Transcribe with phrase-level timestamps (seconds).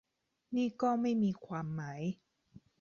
[0.55, 2.01] นี่ก็ไม่มีความหมาย